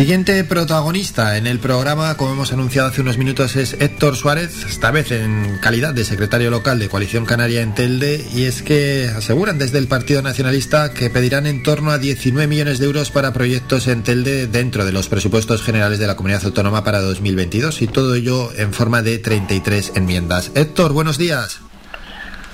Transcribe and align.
Siguiente 0.00 0.42
protagonista 0.44 1.36
en 1.36 1.46
el 1.46 1.58
programa, 1.58 2.16
como 2.16 2.32
hemos 2.32 2.54
anunciado 2.54 2.88
hace 2.88 3.02
unos 3.02 3.18
minutos, 3.18 3.54
es 3.56 3.74
Héctor 3.74 4.16
Suárez, 4.16 4.64
esta 4.64 4.90
vez 4.90 5.10
en 5.10 5.58
calidad 5.60 5.92
de 5.92 6.06
secretario 6.06 6.50
local 6.50 6.78
de 6.78 6.88
Coalición 6.88 7.26
Canaria 7.26 7.60
en 7.60 7.74
Telde, 7.74 8.26
y 8.32 8.44
es 8.44 8.62
que 8.62 9.10
aseguran 9.14 9.58
desde 9.58 9.76
el 9.76 9.88
Partido 9.88 10.22
Nacionalista 10.22 10.94
que 10.94 11.10
pedirán 11.10 11.46
en 11.46 11.62
torno 11.62 11.90
a 11.90 11.98
19 11.98 12.46
millones 12.46 12.78
de 12.78 12.86
euros 12.86 13.10
para 13.10 13.34
proyectos 13.34 13.88
en 13.88 14.02
Telde 14.02 14.46
dentro 14.46 14.86
de 14.86 14.92
los 14.92 15.10
presupuestos 15.10 15.62
generales 15.62 15.98
de 15.98 16.06
la 16.06 16.16
Comunidad 16.16 16.46
Autónoma 16.46 16.82
para 16.82 17.02
2022, 17.02 17.82
y 17.82 17.86
todo 17.86 18.14
ello 18.14 18.54
en 18.56 18.72
forma 18.72 19.02
de 19.02 19.18
33 19.18 19.92
enmiendas. 19.96 20.50
Héctor, 20.54 20.94
buenos 20.94 21.18
días. 21.18 21.60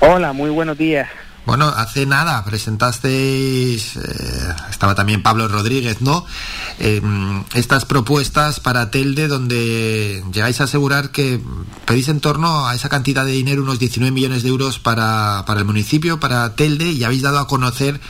Hola, 0.01 0.33
muy 0.33 0.51
buenos 0.51 0.77
días. 0.77 1.09
Bueno, 1.47 1.67
hace 1.69 2.07
nada 2.07 2.45
presentasteis, 2.45 3.97
eh, 3.97 4.55
estaba 4.69 4.97
también 4.97 5.23
Pablo 5.23 5.47
Rodríguez, 5.47 6.03
¿no? 6.03 6.27
Eh, 6.81 7.01
estas 7.55 7.85
propuestas 7.85 8.59
para 8.59 8.91
Telde 8.91 9.29
donde 9.29 10.25
llegáis 10.33 10.61
a 10.61 10.65
asegurar 10.65 11.13
que 11.13 11.41
pedís 11.87 12.09
en 12.09 12.19
torno 12.19 12.67
a 12.67 12.75
esa 12.75 12.89
cantidad 12.89 13.25
de 13.25 13.31
dinero, 13.31 13.63
unos 13.63 13.79
19 13.79 14.11
millones 14.11 14.43
de 14.43 14.49
euros 14.49 14.81
para, 14.81 15.45
para 15.47 15.61
el 15.61 15.67
municipio, 15.67 16.19
para 16.19 16.57
Telde, 16.57 16.91
y 16.91 17.05
habéis 17.05 17.23
dado 17.23 17.39
a 17.39 17.47
conocer 17.47 18.01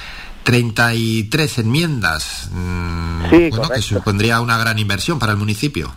33 0.45 1.59
enmiendas, 1.59 2.49
mm, 2.53 3.31
sí, 3.31 3.51
bueno, 3.51 3.69
que 3.69 3.83
supondría 3.83 4.41
una 4.41 4.57
gran 4.57 4.79
inversión 4.79 5.19
para 5.19 5.33
el 5.33 5.39
municipio. 5.39 5.93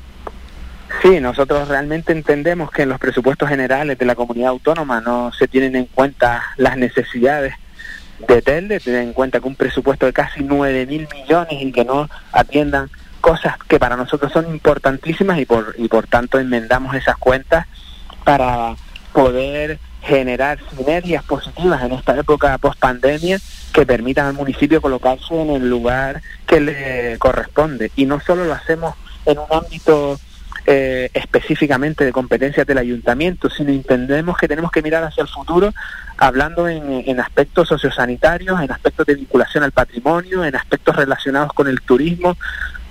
Sí, 1.02 1.22
nosotros 1.22 1.70
realmente 1.70 2.12
entendemos 2.12 2.72
que 2.72 2.82
en 2.82 2.90
los 2.90 3.00
presupuestos 3.00 3.48
generales 3.48 3.98
de 3.98 4.06
la 4.06 4.16
comunidad 4.16 4.50
autónoma 4.50 5.00
no 5.00 5.32
se 5.32 5.48
tienen 5.48 5.76
en 5.78 5.86
cuenta 5.86 6.44
las 6.58 6.76
necesidades 6.76 7.54
de 8.28 8.42
Telde, 8.42 8.82
tener 8.82 9.04
en 9.04 9.14
cuenta 9.14 9.40
que 9.40 9.48
un 9.48 9.56
presupuesto 9.56 10.06
de 10.06 10.12
casi 10.14 10.44
9 10.44 10.86
mil 10.88 11.08
millones 11.14 11.54
y 11.62 11.72
que 11.72 11.86
no 11.86 12.10
atiendan 12.34 12.90
cosas 13.22 13.56
que 13.68 13.80
para 13.80 13.96
nosotros 13.96 14.32
son 14.34 14.50
importantísimas 14.50 15.40
y 15.40 15.46
por, 15.46 15.74
y 15.78 15.88
por 15.88 16.08
tanto 16.08 16.38
enmendamos 16.38 16.94
esas 16.96 17.18
cuentas 17.18 17.66
para 18.26 18.76
poder 19.14 19.80
generar 20.02 20.60
sinergias 20.76 21.24
positivas 21.24 21.82
en 21.84 21.94
esta 21.94 22.18
época 22.18 22.58
post 22.58 22.80
pandemia 22.80 23.40
que 23.74 23.86
permitan 23.86 24.28
al 24.28 24.34
municipio 24.34 24.82
colocarse 24.82 25.34
en 25.34 25.50
el 25.50 25.70
lugar 25.70 26.22
que 26.46 26.60
le 26.60 27.18
corresponde. 27.20 27.92
Y 27.96 28.06
no 28.06 28.20
solo 28.20 28.44
lo 28.44 28.54
hacemos 28.54 28.96
en 29.26 29.38
un 29.38 29.48
ámbito 29.50 30.20
eh, 30.72 31.10
específicamente 31.16 32.06
de 32.06 32.12
competencias 32.12 32.68
del 32.68 32.78
ayuntamiento, 32.78 33.50
sino 33.50 33.72
entendemos 33.72 34.38
que 34.38 34.48
tenemos 34.48 34.72
que 34.72 34.84
mirar 34.84 35.04
hacia 35.04 35.24
el 35.24 35.28
futuro 35.28 35.74
hablando 36.16 36.68
en, 36.68 37.20
aspectos 37.20 37.70
sociosanitarios, 37.70 38.62
en 38.62 38.72
aspectos 38.72 39.08
de 39.08 39.16
vinculación 39.16 39.64
al 39.64 39.72
patrimonio, 39.72 40.46
en 40.46 40.56
aspectos 40.56 40.96
relacionados 40.96 41.54
con 41.54 41.68
el 41.68 41.82
turismo, 41.82 42.38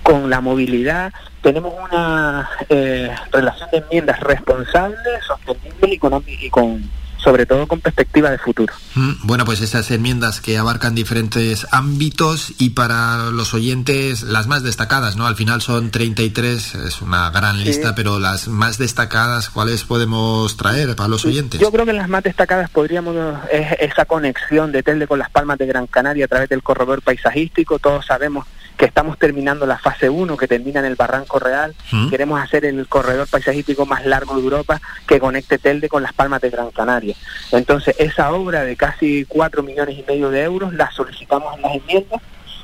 con 0.03 0.29
la 0.29 0.41
movilidad. 0.41 1.13
Tenemos 1.41 1.73
una 1.89 2.49
eh, 2.67 3.15
relación 3.31 3.69
de 3.71 3.77
enmiendas 3.77 4.19
responsable, 4.19 4.97
sostenible 5.25 5.93
y 5.93 6.49
con 6.49 6.83
sobre 7.23 7.45
todo 7.45 7.67
con 7.67 7.81
perspectiva 7.81 8.29
de 8.29 8.37
futuro. 8.37 8.73
Mm, 8.95 9.11
bueno, 9.23 9.45
pues 9.45 9.61
esas 9.61 9.91
enmiendas 9.91 10.41
que 10.41 10.57
abarcan 10.57 10.95
diferentes 10.95 11.67
ámbitos 11.71 12.53
y 12.57 12.71
para 12.71 13.29
los 13.31 13.53
oyentes 13.53 14.23
las 14.23 14.47
más 14.47 14.63
destacadas, 14.63 15.15
¿no? 15.15 15.27
Al 15.27 15.35
final 15.35 15.61
son 15.61 15.91
33, 15.91 16.75
es 16.75 17.01
una 17.01 17.29
gran 17.29 17.63
lista, 17.63 17.95
pero 17.95 18.19
las 18.19 18.47
más 18.47 18.77
destacadas, 18.77 19.49
¿cuáles 19.49 19.83
podemos 19.83 20.57
traer 20.57 20.95
para 20.95 21.09
los 21.09 21.25
oyentes? 21.25 21.59
Yo 21.59 21.71
creo 21.71 21.85
que 21.85 21.93
las 21.93 22.09
más 22.09 22.23
destacadas 22.23 22.69
podríamos, 22.69 23.15
es 23.51 23.67
esa 23.79 24.05
conexión 24.05 24.71
de 24.71 24.83
Telde 24.83 25.07
con 25.07 25.19
las 25.19 25.29
Palmas 25.29 25.57
de 25.57 25.65
Gran 25.65 25.87
Canaria 25.87 26.25
a 26.25 26.27
través 26.27 26.49
del 26.49 26.63
corredor 26.63 27.01
paisajístico, 27.01 27.79
todos 27.79 28.05
sabemos 28.05 28.45
que 28.79 28.85
estamos 28.85 29.19
terminando 29.19 29.65
la 29.65 29.77
fase 29.77 30.09
1 30.09 30.37
que 30.37 30.47
termina 30.47 30.79
en 30.79 30.85
el 30.85 30.95
Barranco 30.95 31.37
Real. 31.37 31.75
Mm. 31.91 32.09
Queremos 32.09 32.41
hacer 32.41 32.63
el 32.63 32.87
corredor 32.87 33.27
paisajístico 33.27 33.85
más 33.85 34.05
largo 34.05 34.35
de 34.35 34.41
Europa 34.41 34.79
que 35.05 35.19
conecte 35.19 35.57
Telde 35.57 35.89
con 35.89 36.01
las 36.01 36.13
Palmas 36.13 36.39
de 36.39 36.49
Gran 36.49 36.71
Canaria. 36.71 37.13
Entonces, 37.51 37.93
esa 37.99 38.31
obra 38.31 38.63
de 38.63 38.77
casi 38.77 39.25
4 39.25 39.63
millones 39.63 39.99
y 39.99 40.05
medio 40.07 40.29
de 40.29 40.43
euros 40.43 40.73
la 40.73 40.89
solicitamos 40.91 41.57
en 41.57 41.61
las 41.61 41.75
enmiendas. 41.75 42.21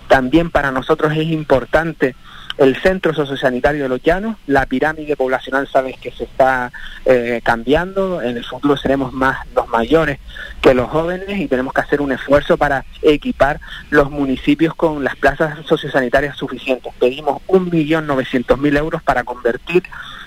También 0.07 0.51
para 0.51 0.71
nosotros 0.71 1.11
es 1.11 1.27
importante 1.27 2.15
el 2.57 2.75
centro 2.81 3.13
sociosanitario 3.13 3.83
de 3.83 3.89
los 3.89 4.01
llanos, 4.01 4.37
la 4.47 4.65
pirámide 4.65 5.15
poblacional 5.15 5.67
sabes 5.67 5.97
que 5.97 6.11
se 6.11 6.23
está 6.23 6.71
eh, 7.05 7.41
cambiando, 7.43 8.21
en 8.21 8.37
el 8.37 8.45
futuro 8.45 8.77
seremos 8.77 9.11
más 9.11 9.45
los 9.53 9.67
mayores 9.67 10.19
que 10.61 10.73
los 10.73 10.89
jóvenes 10.89 11.37
y 11.37 11.47
tenemos 11.47 11.73
que 11.73 11.81
hacer 11.81 12.01
un 12.01 12.11
esfuerzo 12.11 12.57
para 12.57 12.85
equipar 13.01 13.59
los 13.89 14.09
municipios 14.09 14.73
con 14.73 15.03
las 15.03 15.15
plazas 15.15 15.65
sociosanitarias 15.65 16.37
suficientes. 16.37 16.93
Pedimos 16.99 17.41
un 17.47 17.69
millón 17.69 18.07
novecientos 18.07 18.57
mil 18.57 18.75
euros 18.77 19.03
para 19.03 19.23
convertir 19.23 19.83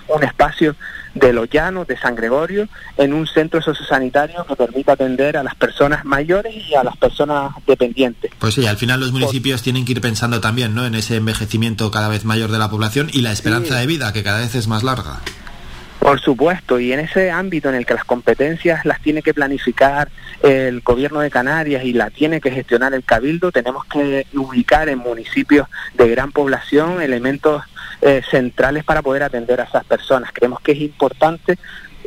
un 0.09 0.23
espacio 0.23 0.75
de 1.13 1.33
Los 1.33 1.49
Llanos, 1.49 1.87
de 1.87 1.97
San 1.97 2.15
Gregorio, 2.15 2.67
en 2.97 3.13
un 3.13 3.27
centro 3.27 3.61
sociosanitario 3.61 4.45
que 4.45 4.55
permita 4.55 4.93
atender 4.93 5.37
a 5.37 5.43
las 5.43 5.55
personas 5.55 6.05
mayores 6.05 6.53
y 6.55 6.75
a 6.75 6.83
las 6.83 6.97
personas 6.97 7.51
dependientes. 7.65 8.31
Pues 8.39 8.53
sí, 8.53 8.67
al 8.67 8.77
final 8.77 8.99
los 8.99 9.11
municipios 9.11 9.61
tienen 9.61 9.85
que 9.85 9.93
ir 9.93 10.01
pensando 10.01 10.39
también 10.39 10.75
¿no? 10.75 10.85
en 10.85 10.95
ese 10.95 11.17
envejecimiento 11.17 11.91
cada 11.91 12.09
vez 12.09 12.25
mayor 12.25 12.51
de 12.51 12.59
la 12.59 12.69
población 12.69 13.09
y 13.11 13.21
la 13.21 13.31
esperanza 13.31 13.77
de 13.77 13.87
vida, 13.87 14.13
que 14.13 14.23
cada 14.23 14.39
vez 14.39 14.55
es 14.55 14.67
más 14.67 14.83
larga. 14.83 15.19
Por 15.99 16.21
supuesto, 16.21 16.79
y 16.79 16.93
en 16.93 17.01
ese 17.01 17.29
ámbito 17.29 17.67
en 17.67 17.75
el 17.75 17.85
que 17.85 17.93
las 17.93 18.05
competencias 18.05 18.85
las 18.85 19.01
tiene 19.01 19.21
que 19.21 19.33
planificar 19.33 20.09
el 20.41 20.79
gobierno 20.79 21.19
de 21.19 21.29
Canarias 21.29 21.83
y 21.83 21.91
la 21.91 22.09
tiene 22.09 22.39
que 22.39 22.51
gestionar 22.51 22.93
el 22.93 23.03
cabildo, 23.03 23.51
tenemos 23.51 23.83
que 23.85 24.25
ubicar 24.33 24.87
en 24.87 24.99
municipios 24.99 25.67
de 25.95 26.07
gran 26.07 26.31
población 26.31 27.01
elementos 27.01 27.63
eh, 28.01 28.21
centrales 28.29 28.83
para 28.83 29.01
poder 29.01 29.23
atender 29.23 29.61
a 29.61 29.65
esas 29.65 29.85
personas. 29.85 30.31
Creemos 30.33 30.61
que 30.61 30.71
es 30.73 30.79
importante 30.79 31.57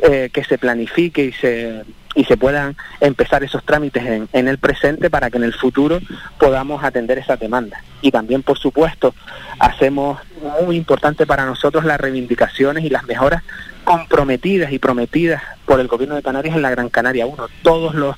eh, 0.01 0.29
que 0.33 0.43
se 0.43 0.57
planifique 0.57 1.25
y 1.25 1.31
se 1.33 1.83
y 2.15 2.25
se 2.25 2.37
puedan 2.37 2.75
empezar 2.99 3.43
esos 3.43 3.63
trámites 3.63 4.05
en, 4.05 4.29
en, 4.33 4.47
el 4.47 4.59
presente 4.59 5.09
para 5.09 5.31
que 5.31 5.37
en 5.37 5.45
el 5.45 5.53
futuro 5.53 5.99
podamos 6.37 6.83
atender 6.83 7.17
esa 7.17 7.37
demanda. 7.37 7.83
Y 8.03 8.11
también, 8.11 8.43
por 8.43 8.59
supuesto, 8.59 9.15
hacemos 9.57 10.19
muy 10.63 10.75
importante 10.75 11.25
para 11.25 11.45
nosotros 11.45 11.85
las 11.85 11.99
reivindicaciones 11.99 12.83
y 12.83 12.89
las 12.89 13.05
mejoras 13.05 13.41
comprometidas 13.83 14.71
y 14.71 14.79
prometidas 14.79 15.41
por 15.65 15.79
el 15.79 15.87
gobierno 15.87 16.15
de 16.15 16.23
Canarias 16.23 16.55
en 16.55 16.61
la 16.61 16.69
Gran 16.69 16.89
Canaria 16.89 17.25
1. 17.25 17.47
Todos 17.61 17.95
los 17.95 18.15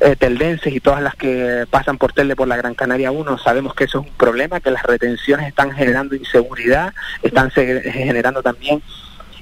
eh, 0.00 0.16
teldenses 0.16 0.72
y 0.72 0.80
todas 0.80 1.02
las 1.02 1.14
que 1.14 1.66
pasan 1.70 1.98
por 1.98 2.12
Telde 2.12 2.36
por 2.36 2.48
la 2.48 2.56
Gran 2.56 2.74
Canaria 2.74 3.10
1 3.10 3.38
sabemos 3.38 3.74
que 3.74 3.84
eso 3.84 4.00
es 4.00 4.06
un 4.06 4.14
problema, 4.14 4.60
que 4.60 4.70
las 4.70 4.82
retenciones 4.82 5.48
están 5.48 5.72
generando 5.72 6.14
inseguridad, 6.14 6.92
están 7.22 7.50
generando 7.50 8.42
también 8.42 8.82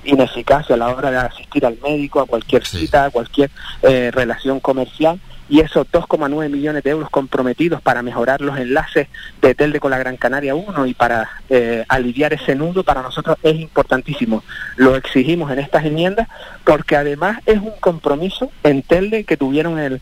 ineficacia 0.04 0.74
a 0.74 0.78
la 0.78 0.88
hora 0.88 1.10
de 1.10 1.18
asistir 1.18 1.66
al 1.66 1.78
médico, 1.82 2.20
a 2.20 2.26
cualquier 2.26 2.64
cita, 2.64 3.06
a 3.06 3.10
cualquier 3.10 3.50
eh, 3.82 4.10
relación 4.12 4.60
comercial 4.60 5.20
y 5.48 5.60
esos 5.60 5.86
2,9 5.88 6.50
millones 6.50 6.82
de 6.82 6.90
euros 6.90 7.10
comprometidos 7.10 7.80
para 7.80 8.02
mejorar 8.02 8.40
los 8.40 8.58
enlaces 8.58 9.08
de 9.40 9.54
Telde 9.54 9.80
con 9.80 9.90
la 9.90 9.98
Gran 9.98 10.16
Canaria 10.16 10.54
1 10.54 10.86
y 10.86 10.94
para 10.94 11.28
eh, 11.48 11.84
aliviar 11.88 12.32
ese 12.32 12.54
nudo 12.54 12.82
para 12.82 13.02
nosotros 13.02 13.36
es 13.42 13.56
importantísimo. 13.56 14.42
Lo 14.76 14.96
exigimos 14.96 15.50
en 15.52 15.60
estas 15.60 15.84
enmiendas 15.84 16.28
porque 16.64 16.96
además 16.96 17.38
es 17.46 17.58
un 17.58 17.72
compromiso 17.80 18.50
en 18.62 18.82
Telde 18.82 19.24
que 19.24 19.36
tuvieron 19.36 19.78
el, 19.78 20.00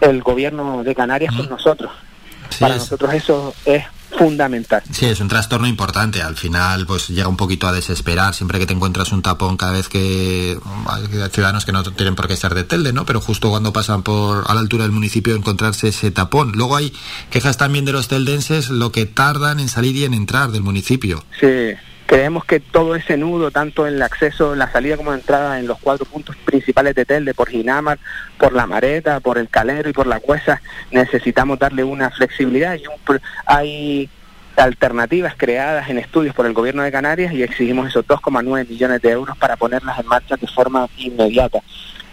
el 0.00 0.22
gobierno 0.22 0.84
de 0.84 0.94
Canarias 0.94 1.34
con 1.34 1.48
nosotros. 1.48 1.90
para 2.60 2.74
nosotros 2.74 3.14
eso 3.14 3.54
es 3.64 3.84
fundamental. 4.16 4.82
Sí, 4.90 5.06
es 5.06 5.20
un 5.20 5.28
trastorno 5.28 5.66
importante. 5.66 6.22
Al 6.22 6.36
final, 6.36 6.86
pues 6.86 7.08
llega 7.08 7.28
un 7.28 7.36
poquito 7.36 7.66
a 7.66 7.72
desesperar 7.72 8.34
siempre 8.34 8.58
que 8.58 8.66
te 8.66 8.74
encuentras 8.74 9.12
un 9.12 9.22
tapón 9.22 9.56
cada 9.56 9.72
vez 9.72 9.88
que 9.88 10.58
hay 10.88 11.30
ciudadanos 11.30 11.64
que 11.64 11.72
no 11.72 11.82
tienen 11.82 12.14
por 12.14 12.26
qué 12.28 12.34
estar 12.34 12.54
de 12.54 12.64
Telde, 12.64 12.92
¿no? 12.92 13.06
Pero 13.06 13.20
justo 13.20 13.50
cuando 13.50 13.72
pasan 13.72 14.02
por 14.02 14.44
a 14.48 14.54
la 14.54 14.60
altura 14.60 14.84
del 14.84 14.92
municipio 14.92 15.34
encontrarse 15.34 15.88
ese 15.88 16.10
tapón. 16.10 16.52
Luego 16.54 16.76
hay 16.76 16.92
quejas 17.30 17.56
también 17.56 17.84
de 17.84 17.92
los 17.92 18.08
teldenses 18.08 18.70
lo 18.70 18.92
que 18.92 19.06
tardan 19.06 19.60
en 19.60 19.68
salir 19.68 19.96
y 19.96 20.04
en 20.04 20.14
entrar 20.14 20.50
del 20.50 20.62
municipio. 20.62 21.24
Sí. 21.40 21.74
Creemos 22.06 22.44
que 22.44 22.60
todo 22.60 22.94
ese 22.94 23.16
nudo, 23.16 23.50
tanto 23.50 23.86
en 23.86 23.94
el 23.94 24.02
acceso, 24.02 24.52
en 24.52 24.60
la 24.60 24.70
salida 24.70 24.96
como 24.96 25.10
la 25.10 25.16
entrada, 25.16 25.58
en 25.58 25.66
los 25.66 25.78
cuatro 25.78 26.06
puntos 26.06 26.36
principales 26.36 26.94
de 26.94 27.04
Telde, 27.04 27.34
por 27.34 27.48
Ginamar, 27.48 27.98
por 28.38 28.52
la 28.52 28.66
Mareta, 28.66 29.18
por 29.18 29.38
el 29.38 29.48
Calero 29.48 29.88
y 29.90 29.92
por 29.92 30.06
la 30.06 30.20
Cuesa, 30.20 30.62
necesitamos 30.92 31.58
darle 31.58 31.82
una 31.82 32.10
flexibilidad 32.10 32.76
hay 33.46 34.08
alternativas 34.56 35.34
creadas 35.36 35.90
en 35.90 35.98
estudios 35.98 36.34
por 36.34 36.46
el 36.46 36.54
gobierno 36.54 36.82
de 36.82 36.92
Canarias 36.92 37.32
y 37.32 37.42
exigimos 37.42 37.88
esos 37.88 38.06
2,9 38.06 38.68
millones 38.68 39.02
de 39.02 39.10
euros 39.10 39.36
para 39.36 39.56
ponerlas 39.56 39.98
en 39.98 40.06
marcha 40.06 40.36
de 40.36 40.46
forma 40.46 40.88
inmediata. 40.96 41.60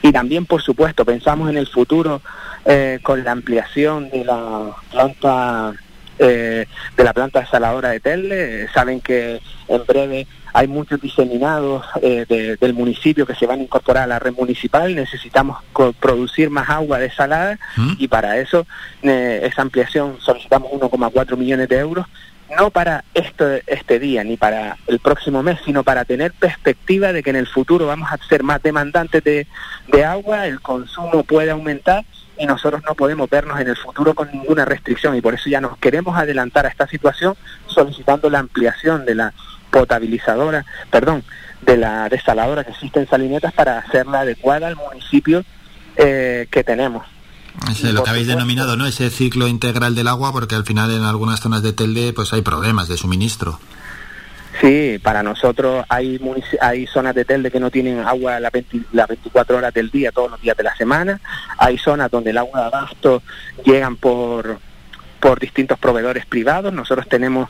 Y 0.02 0.12
también, 0.12 0.46
por 0.46 0.62
supuesto, 0.62 1.06
pensamos 1.06 1.50
en 1.50 1.58
el 1.58 1.68
futuro 1.68 2.22
eh, 2.66 3.00
con 3.02 3.24
la 3.24 3.32
ampliación 3.32 4.10
de 4.10 4.26
la 4.26 4.72
planta 4.92 5.74
eh, 6.20 6.66
de 6.96 7.04
la 7.04 7.14
planta 7.14 7.42
desaladora 7.42 7.90
de 7.90 8.00
Telde. 8.00 8.68
saben 8.74 9.02
que 9.02 9.42
en 9.68 9.86
breve 9.86 10.28
hay 10.54 10.68
muchos 10.68 11.02
diseminados 11.02 11.84
eh, 12.02 12.58
del 12.60 12.74
municipio 12.74 13.26
que 13.26 13.34
se 13.34 13.48
van 13.48 13.60
a 13.60 13.64
incorporar 13.64 14.04
a 14.04 14.08
la 14.08 14.20
red 14.20 14.34
municipal. 14.34 14.94
Necesitamos 14.96 15.58
producir 16.00 16.52
más 16.52 16.70
agua 16.70 17.00
desalada 17.00 17.58
¿Mm? 17.76 17.94
y 17.98 18.08
para 18.08 18.38
eso 18.38 18.68
eh, 19.02 19.42
esa 19.44 19.64
ampliación 19.64 20.18
solicitamos 20.20 20.72
1,4 20.72 21.38
millones 21.38 21.68
de 21.70 21.78
euros 21.80 22.06
no 22.58 22.70
para 22.70 23.04
este, 23.14 23.64
este 23.68 24.00
día 24.00 24.24
ni 24.24 24.38
para 24.38 24.78
el 24.88 25.00
próximo 25.00 25.44
mes, 25.44 25.60
sino 25.66 25.84
para 25.84 26.06
tener 26.06 26.34
perspectiva 26.34 27.14
de 27.14 27.24
que 27.24 27.32
en 27.32 27.36
el 27.36 27.48
futuro 27.48 27.88
vamos 27.88 28.12
a 28.12 28.18
ser 28.28 28.44
más 28.44 28.62
demandantes 28.62 29.24
de, 29.24 29.48
de 29.88 30.06
agua, 30.06 30.48
el 30.48 30.62
consumo 30.62 31.24
puede 31.24 31.52
aumentar 31.52 32.06
y 32.38 32.46
nosotros 32.46 32.82
no 32.86 32.96
podemos 32.96 33.30
vernos 33.30 33.60
en 33.60 33.68
el 33.68 33.76
futuro 33.76 34.14
con 34.14 34.32
ninguna 34.32 34.66
restricción 34.66 35.16
y 35.16 35.22
por 35.22 35.34
eso 35.34 35.50
ya 35.50 35.62
nos 35.62 35.78
queremos 35.78 36.18
adelantar 36.18 36.66
a 36.66 36.70
esta 36.70 36.88
situación 36.88 37.36
solicitando 37.68 38.30
la 38.30 38.40
ampliación 38.40 39.06
de 39.06 39.16
la 39.16 39.34
potabilizadora, 39.72 40.66
perdón, 40.92 41.24
de 41.62 41.78
la 41.78 42.10
desaladora 42.10 42.64
que 42.64 42.72
existe 42.72 43.00
en 43.00 43.08
Salinetas 43.08 43.54
para 43.54 43.80
hacerla 43.80 44.22
adecuada 44.22 44.68
al 44.68 44.76
municipio 44.76 45.44
eh, 45.96 46.48
que 46.52 46.64
tenemos. 46.64 47.13
Lo 47.94 48.04
que 48.04 48.10
habéis 48.10 48.28
denominado, 48.28 48.76
¿no? 48.78 48.86
Ese 48.86 49.10
ciclo 49.10 49.48
integral 49.48 49.96
del 49.96 50.08
agua, 50.08 50.32
porque 50.32 50.56
al 50.56 50.66
final 50.66 50.92
en 50.92 51.04
algunas 51.04 51.40
zonas 51.40 51.62
de 51.62 51.74
Telde 51.74 52.14
pues 52.14 52.34
hay 52.34 52.42
problemas 52.42 52.88
de 52.88 52.98
suministro. 52.98 53.60
Sí, 54.62 55.00
para 55.02 55.24
nosotros 55.24 55.86
hay 55.90 56.20
hay 56.62 56.88
zonas 56.88 57.16
de 57.16 57.26
Telde 57.26 57.52
que 57.52 57.60
no 57.60 57.72
tienen 57.72 58.00
agua 58.00 58.40
las 58.40 58.52
24 58.52 59.58
horas 59.58 59.74
del 59.74 59.90
día, 59.90 60.12
todos 60.12 60.32
los 60.32 60.42
días 60.42 60.58
de 60.58 60.64
la 60.64 60.76
semana. 60.76 61.20
Hay 61.58 61.78
zonas 61.78 62.10
donde 62.12 62.32
el 62.32 62.38
agua 62.38 62.62
de 62.62 62.66
abasto 62.68 63.24
llegan 63.66 63.98
por, 63.98 64.60
por 65.20 65.40
distintos 65.40 65.78
proveedores 65.80 66.26
privados. 66.26 66.74
Nosotros 66.74 67.08
tenemos 67.08 67.50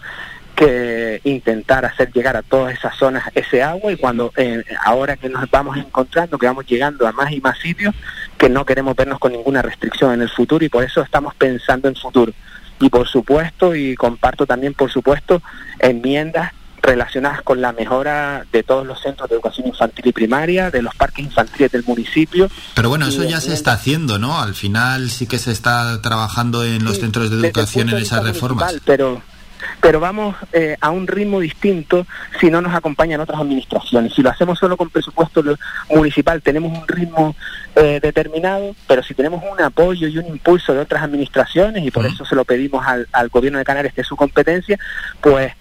que 0.56 1.20
intentar 1.24 1.84
hacer 1.86 2.12
llegar 2.14 2.38
a 2.38 2.44
todas 2.44 2.74
esas 2.74 2.96
zonas 2.96 3.24
ese 3.34 3.64
agua 3.64 3.92
y 3.92 3.98
cuando 3.98 4.32
eh, 4.38 4.64
ahora 4.86 5.18
que 5.18 5.30
nos 5.30 5.50
vamos 5.50 5.78
encontrando, 5.78 6.38
que 6.38 6.46
vamos 6.46 6.66
llegando 6.68 7.08
a 7.08 7.12
más 7.12 7.32
y 7.32 7.42
más 7.42 7.58
sitios, 7.60 7.96
que 8.44 8.50
no 8.50 8.66
queremos 8.66 8.94
vernos 8.98 9.20
con 9.20 9.32
ninguna 9.32 9.62
restricción 9.62 10.12
en 10.12 10.22
el 10.22 10.30
futuro 10.30 10.66
y 10.66 10.68
por 10.68 10.84
eso 10.84 11.02
estamos 11.02 11.34
pensando 11.34 11.88
en 11.88 11.96
futuro. 11.96 12.34
Y 12.82 12.90
por 12.90 13.08
supuesto, 13.08 13.74
y 13.74 13.96
comparto 13.96 14.46
también 14.46 14.74
por 14.74 14.92
supuesto, 14.92 15.42
enmiendas 15.80 16.52
relacionadas 16.82 17.42
con 17.42 17.62
la 17.62 17.72
mejora 17.72 18.46
de 18.52 18.62
todos 18.64 18.86
los 18.86 19.02
centros 19.02 19.30
de 19.30 19.36
educación 19.36 19.68
infantil 19.68 20.08
y 20.08 20.12
primaria, 20.12 20.70
de 20.72 20.82
los 20.82 20.94
parques 20.94 21.24
infantiles 21.24 21.72
del 21.72 21.86
municipio. 21.86 22.50
Pero 22.76 22.90
bueno, 22.90 23.08
eso 23.08 23.24
ya 23.24 23.40
se 23.40 23.54
está 23.54 23.72
haciendo, 23.72 24.20
¿no? 24.20 24.38
Al 24.38 24.56
final 24.56 25.10
sí 25.10 25.26
que 25.26 25.40
se 25.40 25.54
está 25.54 26.02
trabajando 26.02 26.66
en 26.66 26.84
los 26.84 27.00
centros 27.00 27.30
de 27.30 27.48
educación 27.48 27.88
en 27.92 28.00
esas 28.00 28.26
reformas. 28.26 28.76
Pero 28.84 29.22
pero 29.82 30.00
vamos 30.00 30.36
eh, 30.52 30.76
a 30.80 30.90
un 30.92 31.08
ritmo 31.08 31.40
distinto 31.40 32.06
si 32.40 32.50
no 32.50 32.62
nos 32.62 32.74
acompañan 32.74 33.22
otras 33.22 33.40
administraciones. 33.40 34.14
Si 34.14 34.22
lo 34.22 34.30
hacemos 34.30 34.60
solo 34.60 34.78
con 34.78 34.90
presupuesto 34.90 35.44
municipal 35.90 36.42
tenemos 36.42 36.78
un 36.78 36.88
ritmo 36.88 37.36
eh, 37.76 38.00
determinado, 38.02 38.76
pero 38.88 39.04
si 39.04 39.14
tenemos 39.14 39.44
un 39.50 39.62
apoyo 39.62 40.08
y 40.08 40.18
un 40.18 40.28
impulso 40.28 40.74
de 40.74 40.80
otras 40.80 41.04
administraciones, 41.04 41.86
y 41.86 41.92
por 41.92 42.06
eso 42.06 42.26
se 42.26 42.36
lo 42.36 42.46
pedimos 42.46 42.86
al, 42.86 43.08
al 43.12 43.30
gobierno 43.30 43.60
de 43.60 43.66
Canarias, 43.66 43.94
que 43.94 44.02
es 44.02 44.08
su 44.08 44.16
competencia, 44.16 44.78
pues 45.22 45.54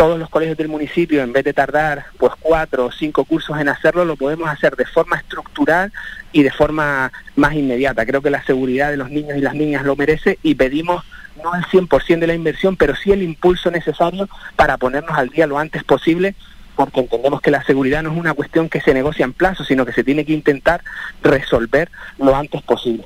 todos 0.00 0.18
los 0.18 0.30
colegios 0.30 0.56
del 0.56 0.68
municipio, 0.68 1.22
en 1.22 1.30
vez 1.30 1.44
de 1.44 1.52
tardar 1.52 2.06
pues 2.16 2.32
cuatro 2.40 2.86
o 2.86 2.90
cinco 2.90 3.26
cursos 3.26 3.60
en 3.60 3.68
hacerlo, 3.68 4.06
lo 4.06 4.16
podemos 4.16 4.48
hacer 4.48 4.74
de 4.74 4.86
forma 4.86 5.16
estructural 5.16 5.92
y 6.32 6.42
de 6.42 6.50
forma 6.50 7.12
más 7.36 7.52
inmediata. 7.52 8.06
Creo 8.06 8.22
que 8.22 8.30
la 8.30 8.42
seguridad 8.44 8.90
de 8.90 8.96
los 8.96 9.10
niños 9.10 9.36
y 9.36 9.42
las 9.42 9.54
niñas 9.54 9.84
lo 9.84 9.96
merece 9.96 10.38
y 10.42 10.54
pedimos 10.54 11.04
no 11.42 11.54
el 11.54 11.64
100% 11.64 12.18
de 12.18 12.26
la 12.26 12.34
inversión, 12.34 12.76
pero 12.76 12.94
sí 12.96 13.12
el 13.12 13.22
impulso 13.22 13.70
necesario 13.70 14.28
para 14.56 14.76
ponernos 14.76 15.16
al 15.16 15.28
día 15.28 15.46
lo 15.46 15.58
antes 15.58 15.84
posible 15.84 16.34
porque 16.76 17.00
entendemos 17.00 17.42
que 17.42 17.50
la 17.50 17.62
seguridad 17.64 18.02
no 18.02 18.10
es 18.10 18.18
una 18.18 18.32
cuestión 18.32 18.70
que 18.70 18.80
se 18.80 18.94
negocia 18.94 19.24
en 19.24 19.34
plazo, 19.34 19.64
sino 19.64 19.84
que 19.84 19.92
se 19.92 20.02
tiene 20.02 20.24
que 20.24 20.32
intentar 20.32 20.82
resolver 21.22 21.90
lo 22.18 22.34
antes 22.34 22.62
posible. 22.62 23.04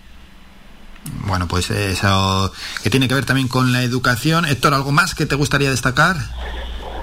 Bueno, 1.27 1.49
pues 1.49 1.71
eso 1.71 2.53
que 2.83 2.91
tiene 2.91 3.09
que 3.09 3.15
ver 3.15 3.25
también 3.25 3.49
con 3.49 3.73
la 3.73 3.83
educación. 3.83 4.45
Héctor, 4.45 4.75
¿algo 4.75 4.93
más 4.93 5.17
que 5.17 5.27
te 5.27 5.35
gustaría 5.35 5.71
destacar? 5.71 6.17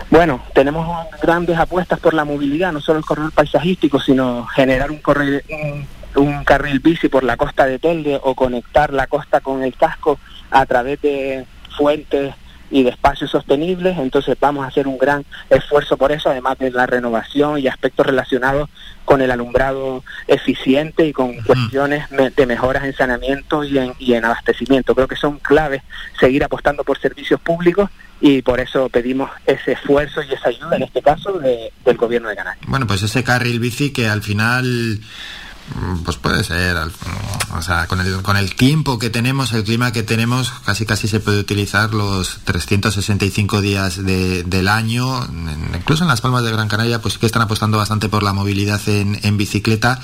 Bueno, 0.10 0.44
tenemos 0.54 1.08
grandes 1.22 1.58
apuestas 1.58 2.00
por 2.00 2.14
la 2.14 2.26
movilidad, 2.26 2.72
no 2.72 2.82
solo 2.82 3.00
el 3.00 3.06
corredor 3.06 3.32
paisajístico, 3.32 4.00
sino 4.00 4.46
generar 4.48 4.92
un, 4.92 4.98
corredor, 4.98 5.42
un 6.16 6.44
carril 6.44 6.80
bici 6.80 7.10
por 7.10 7.24
la 7.24 7.38
costa 7.38 7.66
de 7.66 7.80
Telde 7.80 8.20
o 8.22 8.36
conectar 8.36 8.94
la 8.94 9.08
costa 9.08 9.42
con 9.42 9.64
el 9.64 9.76
casco 9.76 10.20
a 10.52 10.66
través 10.66 11.02
de 11.02 11.46
fuentes 11.76 12.36
y 12.70 12.84
de 12.84 12.90
espacios 12.90 13.30
sostenibles, 13.30 13.98
entonces 13.98 14.38
vamos 14.40 14.64
a 14.64 14.68
hacer 14.68 14.88
un 14.88 14.98
gran 14.98 15.26
esfuerzo 15.50 15.98
por 15.98 16.12
eso, 16.12 16.30
además 16.30 16.58
de 16.58 16.72
la 16.72 16.86
renovación 16.86 17.60
y 17.60 17.68
aspectos 17.68 18.06
relacionados 18.06 18.70
con 19.04 19.22
el 19.22 19.30
alumbrado 19.30 20.04
eficiente 20.28 21.06
y 21.06 21.12
con 21.12 21.36
cuestiones 21.42 22.06
de 22.10 22.46
mejoras 22.46 22.86
en 22.86 22.94
saneamiento 22.94 23.66
y 23.66 23.78
en, 23.78 23.94
y 24.00 24.14
en 24.14 24.24
abastecimiento. 24.24 24.96
Creo 24.96 25.08
que 25.08 25.18
son 25.18 25.40
claves 25.40 25.82
seguir 26.18 26.46
apostando 26.46 26.86
por 26.86 26.98
servicios 26.98 27.42
públicos 27.42 27.90
y 28.22 28.42
por 28.42 28.62
eso 28.62 28.88
pedimos 28.88 29.30
ese 29.46 29.74
esfuerzo 29.74 30.22
y 30.22 30.34
esa 30.34 30.50
ayuda, 30.50 30.78
en 30.78 30.84
este 30.84 31.02
caso, 31.02 31.40
del 31.40 31.98
gobierno 31.98 32.30
de 32.30 32.36
Canarias. 32.36 32.66
Bueno, 32.68 32.88
pues 32.88 33.04
ese 33.04 33.24
carril 33.24 33.60
bici 33.60 33.92
que 33.92 34.08
al 34.08 34.22
final 34.22 35.02
pues 36.04 36.18
puede 36.18 36.44
ser, 36.44 36.78
o 37.56 37.62
sea, 37.62 37.88
con 37.88 38.02
el, 38.02 38.22
con 38.22 38.38
el 38.38 38.56
tiempo 38.56 39.00
que 39.00 39.10
tenemos, 39.10 39.54
el 39.54 39.64
clima 39.64 39.92
que 39.92 40.04
tenemos, 40.04 40.52
casi 40.66 40.86
casi 40.86 41.08
se 41.08 41.20
puede 41.20 41.40
utilizar 41.40 41.94
los 41.94 42.40
365 42.44 43.62
días 43.62 44.04
de, 44.04 44.44
del 44.44 44.68
año, 44.68 45.26
incluso 45.74 46.04
en 46.04 46.10
las 46.10 46.22
Palmas 46.22 46.44
de 46.44 46.52
Gran 46.52 46.68
Canaria, 46.68 47.02
pues 47.02 47.18
que 47.18 47.26
están 47.26 47.44
apostando 47.44 47.78
bastante 47.78 48.10
por 48.10 48.24
la 48.24 48.34
movilidad 48.34 48.82
en, 48.90 49.20
en 49.24 49.38
bicicleta, 49.38 50.00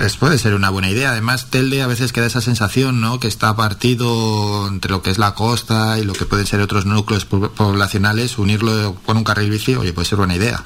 es, 0.00 0.16
puede 0.16 0.38
ser 0.38 0.54
una 0.54 0.70
buena 0.70 0.90
idea. 0.90 1.10
Además, 1.10 1.46
Telde 1.50 1.82
a 1.82 1.86
veces 1.86 2.12
queda 2.12 2.26
esa 2.26 2.40
sensación, 2.40 3.00
¿no?, 3.00 3.20
que 3.20 3.28
está 3.28 3.54
partido 3.56 4.68
entre 4.68 4.90
lo 4.90 5.02
que 5.02 5.10
es 5.10 5.18
la 5.18 5.34
costa 5.34 5.98
y 5.98 6.04
lo 6.04 6.12
que 6.12 6.26
pueden 6.26 6.46
ser 6.46 6.60
otros 6.60 6.86
núcleos 6.86 7.24
poblacionales, 7.24 8.38
unirlo 8.38 8.96
con 9.06 9.16
un 9.16 9.24
carril 9.24 9.50
bici, 9.50 9.74
oye, 9.74 9.92
puede 9.92 10.08
ser 10.08 10.18
buena 10.18 10.36
idea. 10.36 10.64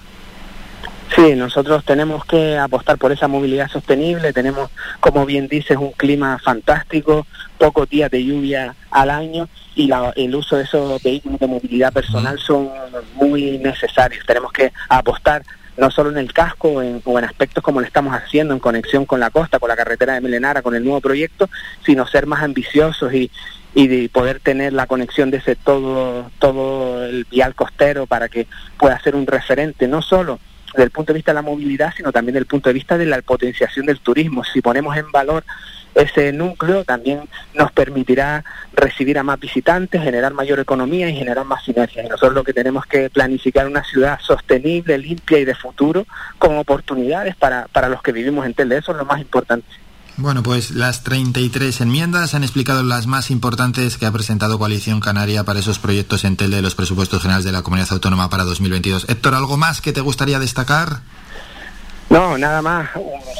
Sí, 1.14 1.34
nosotros 1.34 1.84
tenemos 1.84 2.24
que 2.24 2.56
apostar 2.56 2.96
por 2.96 3.10
esa 3.10 3.26
movilidad 3.26 3.68
sostenible, 3.68 4.32
tenemos, 4.32 4.70
como 5.00 5.26
bien 5.26 5.48
dices, 5.48 5.76
un 5.76 5.90
clima 5.90 6.38
fantástico, 6.38 7.26
pocos 7.58 7.88
días 7.88 8.10
de 8.12 8.24
lluvia 8.24 8.76
al 8.92 9.10
año 9.10 9.48
y 9.74 9.90
el 10.16 10.34
uso 10.34 10.56
de 10.56 10.64
esos 10.64 11.02
vehículos 11.02 11.40
de 11.40 11.46
movilidad 11.48 11.92
personal 11.92 12.38
son 12.38 12.70
muy 13.14 13.58
necesarios. 13.58 14.24
Tenemos 14.24 14.52
que 14.52 14.72
apostar 14.88 15.42
no 15.76 15.90
solo 15.90 16.10
en 16.10 16.18
el 16.18 16.32
casco 16.32 16.68
o 16.68 17.18
en 17.18 17.24
aspectos 17.24 17.64
como 17.64 17.80
lo 17.80 17.86
estamos 17.86 18.14
haciendo 18.14 18.54
en 18.54 18.60
conexión 18.60 19.04
con 19.04 19.18
la 19.18 19.30
costa, 19.30 19.58
con 19.58 19.68
la 19.68 19.76
carretera 19.76 20.14
de 20.14 20.20
Melenara, 20.20 20.62
con 20.62 20.76
el 20.76 20.84
nuevo 20.84 21.00
proyecto, 21.00 21.48
sino 21.84 22.06
ser 22.06 22.26
más 22.26 22.42
ambiciosos 22.42 23.12
y, 23.14 23.30
y 23.74 23.88
de 23.88 24.08
poder 24.10 24.38
tener 24.38 24.72
la 24.72 24.86
conexión 24.86 25.30
de 25.30 25.38
ese 25.38 25.56
todo, 25.56 26.30
todo 26.38 27.04
el 27.04 27.24
vial 27.24 27.54
costero 27.54 28.06
para 28.06 28.28
que 28.28 28.46
pueda 28.78 29.00
ser 29.00 29.16
un 29.16 29.26
referente, 29.26 29.88
no 29.88 30.02
solo 30.02 30.38
desde 30.72 30.84
el 30.84 30.90
punto 30.90 31.12
de 31.12 31.18
vista 31.18 31.32
de 31.32 31.36
la 31.36 31.42
movilidad, 31.42 31.92
sino 31.96 32.12
también 32.12 32.34
desde 32.34 32.44
el 32.44 32.46
punto 32.46 32.68
de 32.68 32.74
vista 32.74 32.98
de 32.98 33.06
la 33.06 33.20
potenciación 33.22 33.86
del 33.86 34.00
turismo. 34.00 34.44
Si 34.44 34.60
ponemos 34.60 34.96
en 34.96 35.10
valor 35.10 35.44
ese 35.94 36.32
núcleo, 36.32 36.84
también 36.84 37.22
nos 37.54 37.72
permitirá 37.72 38.44
recibir 38.72 39.18
a 39.18 39.22
más 39.22 39.40
visitantes, 39.40 40.02
generar 40.02 40.32
mayor 40.32 40.60
economía 40.60 41.08
y 41.08 41.16
generar 41.16 41.44
más 41.44 41.64
sinergias. 41.64 42.06
Y 42.06 42.08
nosotros 42.08 42.34
lo 42.34 42.44
que 42.44 42.52
tenemos 42.52 42.86
que 42.86 43.10
planificar 43.10 43.66
una 43.66 43.84
ciudad 43.84 44.18
sostenible, 44.20 44.98
limpia 44.98 45.38
y 45.38 45.44
de 45.44 45.54
futuro, 45.54 46.06
con 46.38 46.56
oportunidades 46.58 47.36
para, 47.36 47.66
para 47.68 47.88
los 47.88 48.02
que 48.02 48.12
vivimos 48.12 48.46
en 48.46 48.54
Telde. 48.54 48.78
Eso 48.78 48.92
es 48.92 48.98
lo 48.98 49.04
más 49.04 49.20
importante. 49.20 49.66
Bueno, 50.16 50.42
pues 50.42 50.72
las 50.72 51.02
33 51.02 51.80
enmiendas 51.80 52.34
han 52.34 52.42
explicado 52.42 52.82
las 52.82 53.06
más 53.06 53.30
importantes 53.30 53.96
que 53.96 54.06
ha 54.06 54.12
presentado 54.12 54.58
Coalición 54.58 55.00
Canaria 55.00 55.44
para 55.44 55.60
esos 55.60 55.78
proyectos 55.78 56.24
en 56.24 56.36
TEL 56.36 56.50
de 56.50 56.62
los 56.62 56.74
presupuestos 56.74 57.22
generales 57.22 57.44
de 57.44 57.52
la 57.52 57.62
Comunidad 57.62 57.88
Autónoma 57.92 58.28
para 58.28 58.44
2022. 58.44 59.08
Héctor, 59.08 59.34
¿algo 59.34 59.56
más 59.56 59.80
que 59.80 59.92
te 59.92 60.00
gustaría 60.00 60.38
destacar? 60.38 61.00
No, 62.10 62.36
nada 62.36 62.60
más 62.60 62.90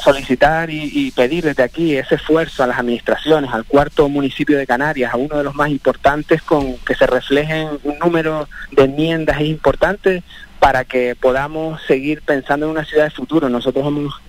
solicitar 0.01 0.69
y, 0.69 1.11
pedir 1.11 1.43
desde 1.43 1.61
aquí 1.61 1.97
ese 1.97 2.15
esfuerzo 2.15 2.63
a 2.63 2.67
las 2.67 2.79
administraciones, 2.79 3.51
al 3.51 3.65
cuarto 3.65 4.07
municipio 4.07 4.57
de 4.57 4.65
Canarias, 4.65 5.13
a 5.13 5.17
uno 5.17 5.37
de 5.37 5.43
los 5.43 5.53
más 5.53 5.69
importantes, 5.69 6.41
con 6.41 6.77
que 6.77 6.95
se 6.95 7.05
reflejen 7.05 7.67
un 7.83 7.99
número 7.99 8.47
de 8.71 8.85
enmiendas 8.85 9.41
importantes 9.41 10.23
para 10.59 10.85
que 10.85 11.17
podamos 11.19 11.81
seguir 11.85 12.21
pensando 12.21 12.65
en 12.65 12.71
una 12.71 12.85
ciudad 12.85 13.03
de 13.03 13.11
futuro. 13.11 13.49
Nosotros 13.49 13.85
hemos 13.85 14.21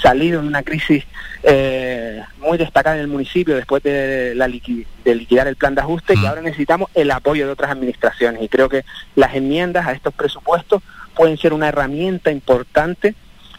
salido 0.00 0.42
de 0.42 0.48
una 0.48 0.62
crisis 0.62 1.04
eh, 1.42 2.22
muy 2.38 2.58
destacada 2.58 2.96
en 2.96 3.02
el 3.02 3.08
municipio 3.08 3.54
después 3.54 3.82
de, 3.82 4.34
la 4.34 4.48
de 4.48 5.14
liquidar 5.14 5.48
el 5.48 5.56
plan 5.56 5.74
de 5.74 5.80
ajuste 5.80 6.14
y 6.14 6.18
mm. 6.18 6.26
ahora 6.26 6.42
necesitamos 6.42 6.90
el 6.94 7.10
apoyo 7.10 7.46
de 7.46 7.52
otras 7.52 7.70
administraciones 7.70 8.42
y 8.42 8.48
creo 8.48 8.68
que 8.68 8.84
las 9.16 9.34
enmiendas 9.34 9.86
a 9.86 9.92
estos 9.92 10.14
presupuestos 10.14 10.82
pueden 11.14 11.36
ser 11.38 11.52
una 11.52 11.68
herramienta 11.68 12.30
importante 12.30 13.14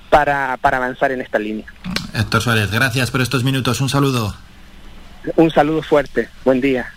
para, 0.09 0.57
para 0.61 0.77
avanzar 0.77 1.11
en 1.11 1.21
esta 1.21 1.39
línea. 1.39 1.65
Héctor 2.13 2.41
Suárez, 2.41 2.71
gracias 2.71 3.09
por 3.11 3.21
estos 3.21 3.43
minutos. 3.43 3.81
Un 3.81 3.89
saludo. 3.89 4.35
Un 5.35 5.49
saludo 5.51 5.81
fuerte. 5.81 6.29
Buen 6.43 6.61
día. 6.61 6.93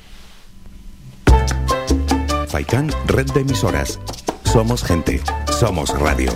Faikan, 2.49 2.91
red 3.07 3.27
de 3.33 3.41
emisoras. 3.41 3.99
Somos 4.45 4.85
gente, 4.85 5.21
somos 5.59 5.91
radio. 5.99 6.33